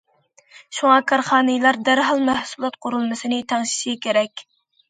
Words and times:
شۇڭا، 0.77 0.95
كارخانىلار 1.11 1.79
دەرھال 1.89 2.25
مەھسۇلات 2.31 2.81
قۇرۇلمىسىنى 2.87 3.41
تەڭشىشى 3.53 3.95
كېرەك. 4.09 4.49